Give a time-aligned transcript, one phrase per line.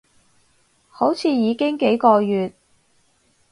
[0.89, 2.53] 好似已經幾個月